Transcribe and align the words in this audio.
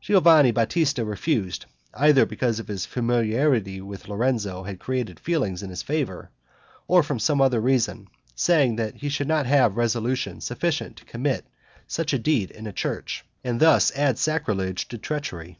Giovanni 0.00 0.52
Batista 0.52 1.04
refused, 1.04 1.66
either 1.94 2.24
because 2.26 2.58
his 2.58 2.86
familiarity 2.86 3.80
with 3.80 4.06
Lorenzo 4.06 4.62
had 4.62 4.78
created 4.78 5.18
feelings 5.18 5.64
in 5.64 5.70
his 5.70 5.82
favor, 5.82 6.30
or 6.86 7.02
from 7.02 7.18
some 7.18 7.40
other 7.40 7.60
reason, 7.60 8.06
saying 8.36 8.78
he 8.94 9.08
should 9.08 9.26
not 9.26 9.46
have 9.46 9.76
resolution 9.76 10.40
sufficient 10.40 10.94
to 10.98 11.04
commit 11.04 11.44
such 11.88 12.12
a 12.12 12.20
deed 12.20 12.52
in 12.52 12.68
a 12.68 12.72
church, 12.72 13.24
and 13.42 13.58
thus 13.58 13.90
add 13.96 14.16
sacrilege 14.16 14.86
to 14.86 14.96
treachery. 14.96 15.58